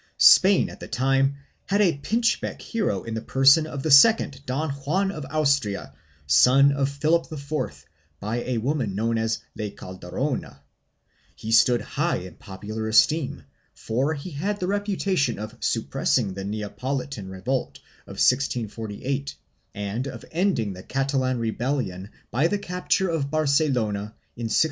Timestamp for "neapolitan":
16.45-17.29